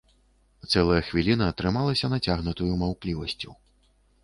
Цэлая 0.71 0.97
хвіліна 1.09 1.49
трымалася 1.61 2.11
нацягнутаю 2.15 2.73
маўклівасцю. 2.83 3.49